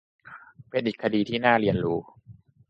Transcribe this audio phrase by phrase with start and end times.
[0.69, 1.99] เป็นอีกคดีที่น่าเรียนรู้